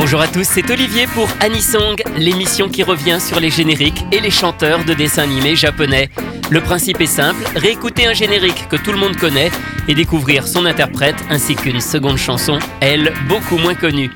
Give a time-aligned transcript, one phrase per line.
[0.00, 4.30] Bonjour à tous, c'est Olivier pour Anisong, l'émission qui revient sur les génériques et les
[4.30, 6.08] chanteurs de dessins animés japonais.
[6.50, 9.50] Le principe est simple, réécouter un générique que tout le monde connaît
[9.88, 14.12] et découvrir son interprète ainsi qu'une seconde chanson, elle, beaucoup moins connue.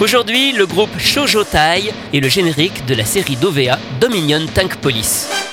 [0.00, 5.51] Aujourd'hui, le groupe Shoujo Tai et le générique de la série d'OVA Dominion Tank Police.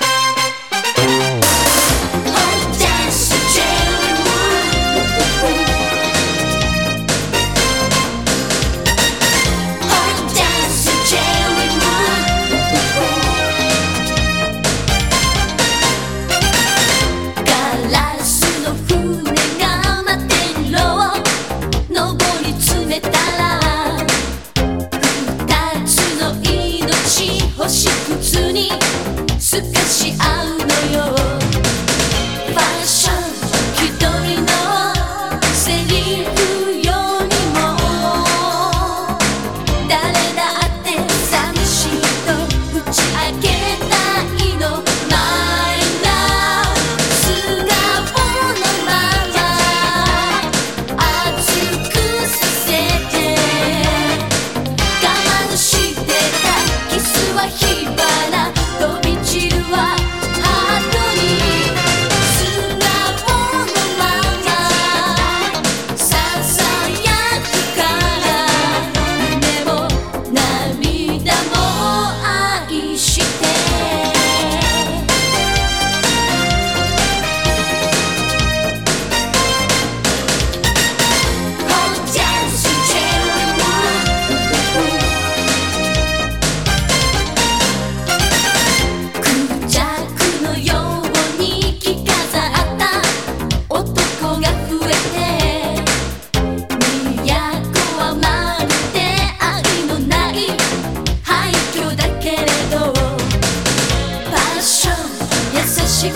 [105.99, 106.07] 触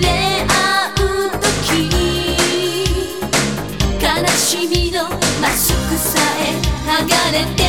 [0.00, 0.08] れ
[0.48, 1.86] 合う時
[4.02, 5.04] 悲しみの
[5.40, 6.50] マスクさえ
[6.84, 7.63] 剥がれて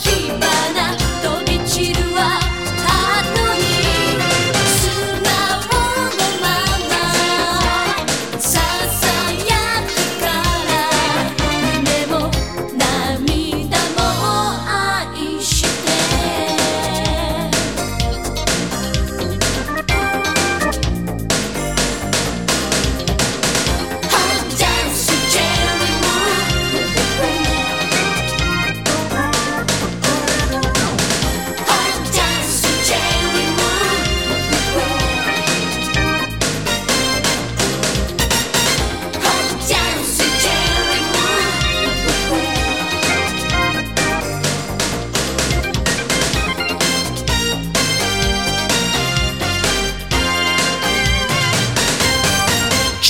[0.00, 0.61] chyba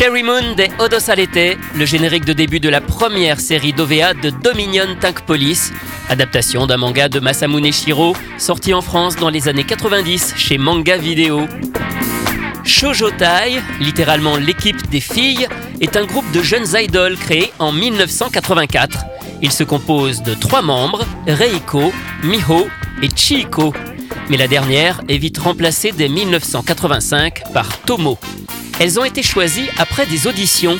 [0.02, 4.30] Cherry Moon des Odo Salete, le générique de début de la première série d'OVA de
[4.30, 5.72] Dominion Tank Police,
[6.08, 10.96] adaptation d'un manga de Masamune Shiro, sorti en France dans les années 90 chez Manga
[10.96, 11.46] Video.
[12.64, 15.46] Shoujo Tai, littéralement l'équipe des filles,
[15.80, 19.04] est un groupe de jeunes idoles créé en 1984.
[19.40, 21.92] Il se compose de trois membres, Reiko,
[22.24, 22.66] Miho
[23.02, 23.72] et Chiiko.
[24.30, 28.18] Mais la dernière est vite remplacée dès 1985 par Tomo.
[28.82, 30.76] Elles ont été choisies après des auditions.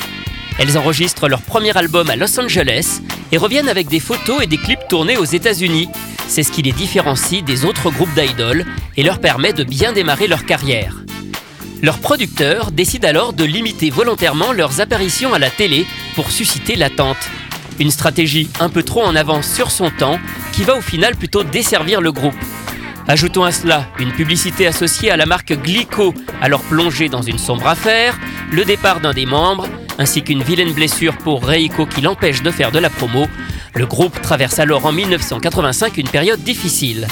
[0.59, 2.99] Elles enregistrent leur premier album à Los Angeles
[3.31, 5.87] et reviennent avec des photos et des clips tournés aux États-Unis.
[6.27, 8.65] C'est ce qui les différencie des autres groupes d'idoles
[8.97, 10.97] et leur permet de bien démarrer leur carrière.
[11.81, 17.29] Leur producteur décide alors de limiter volontairement leurs apparitions à la télé pour susciter l'attente.
[17.79, 20.19] Une stratégie un peu trop en avance sur son temps
[20.51, 22.35] qui va au final plutôt desservir le groupe.
[23.07, 27.67] Ajoutons à cela une publicité associée à la marque Glico, alors plongée dans une sombre
[27.67, 28.17] affaire,
[28.49, 29.67] le départ d'un des membres,
[29.99, 33.27] ainsi qu'une vilaine blessure pour Reiko qui l'empêche de faire de la promo.
[33.75, 37.07] Le groupe traverse alors en 1985 une période difficile.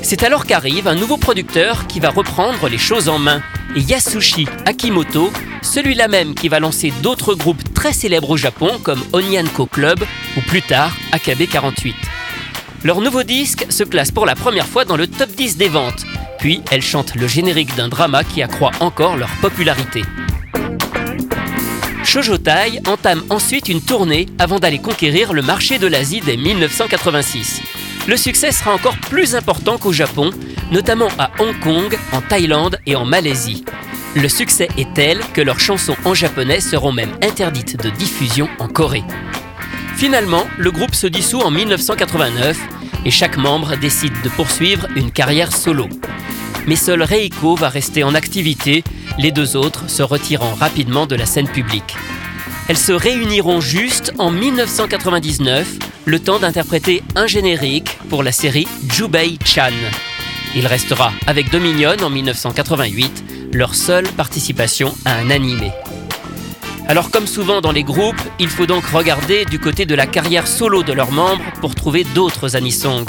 [0.00, 3.42] C'est alors qu'arrive un nouveau producteur qui va reprendre les choses en main,
[3.76, 9.02] et Yasushi Akimoto, celui-là même qui va lancer d'autres groupes très célèbres au Japon comme
[9.12, 10.02] Onyanko Club
[10.36, 11.94] ou plus tard AKB 48.
[12.82, 16.06] Leur nouveau disque se classe pour la première fois dans le top 10 des ventes,
[16.38, 20.02] puis elle chante le générique d'un drama qui accroît encore leur popularité.
[22.04, 27.60] Shoujotai entame ensuite une tournée avant d'aller conquérir le marché de l'Asie dès 1986.
[28.08, 30.30] Le succès sera encore plus important qu'au Japon,
[30.72, 33.62] notamment à Hong Kong, en Thaïlande et en Malaisie.
[34.16, 38.68] Le succès est tel que leurs chansons en japonais seront même interdites de diffusion en
[38.68, 39.04] Corée.
[40.00, 42.58] Finalement, le groupe se dissout en 1989
[43.04, 45.90] et chaque membre décide de poursuivre une carrière solo.
[46.66, 48.82] Mais seul Reiko va rester en activité,
[49.18, 51.96] les deux autres se retirant rapidement de la scène publique.
[52.68, 55.68] Elles se réuniront juste en 1999,
[56.06, 59.68] le temps d'interpréter un générique pour la série Jubei Chan.
[60.56, 65.72] Il restera avec Dominion en 1988, leur seule participation à un animé.
[66.90, 70.48] Alors comme souvent dans les groupes, il faut donc regarder du côté de la carrière
[70.48, 73.06] solo de leurs membres pour trouver d'autres anisongs.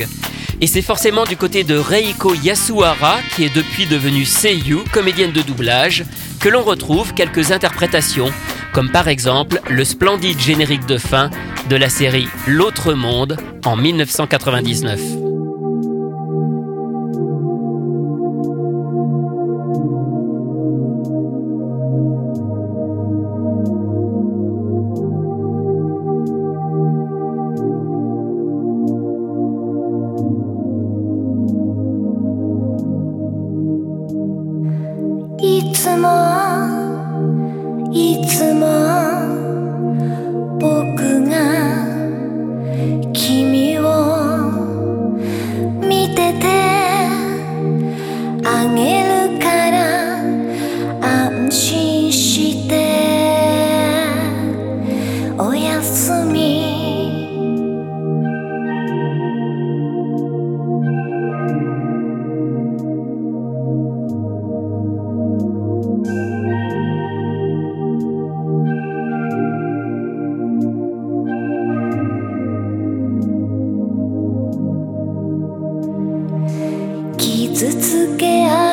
[0.62, 5.42] Et c'est forcément du côté de Reiko Yasuhara, qui est depuis devenue Seiyu, comédienne de
[5.42, 6.06] doublage,
[6.39, 8.31] que l'on retrouve quelques interprétations,
[8.72, 11.31] comme par exemple le splendide générique de fin
[11.68, 13.36] de la série L'autre monde
[13.66, 15.21] en 1999.
[77.69, 78.71] 続け合う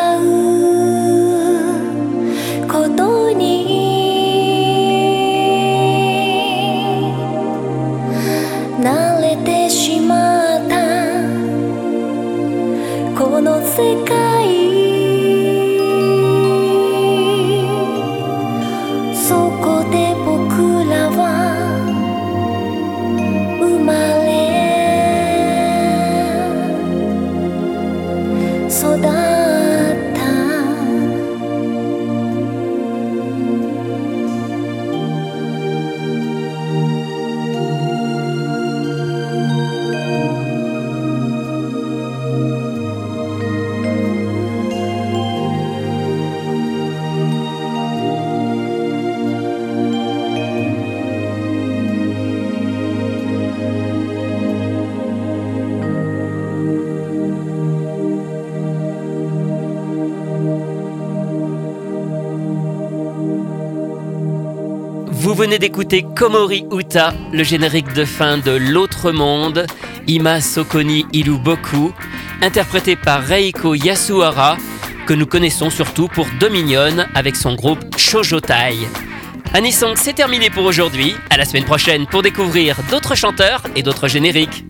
[65.39, 69.67] venez d'écouter Komori Uta, le générique de fin de L'autre monde,
[70.09, 71.93] Ima Sokoni Iluboku,
[72.43, 74.57] interprété par Reiko Yasuhara,
[75.07, 78.79] que nous connaissons surtout pour Dominion avec son groupe Shoujotai.
[79.55, 81.15] Anisong, c'est terminé pour aujourd'hui.
[81.31, 84.65] À la semaine prochaine pour découvrir d'autres chanteurs et d'autres génériques.